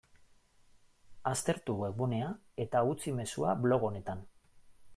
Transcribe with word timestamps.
Aztertu 1.31 1.75
webgunea 1.83 2.31
eta 2.65 2.81
utzi 2.93 3.13
mezua 3.19 3.53
blog 3.67 3.87
honetan. 3.91 4.25